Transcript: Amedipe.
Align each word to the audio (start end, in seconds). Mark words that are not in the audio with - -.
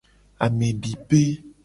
Amedipe. 0.45 1.21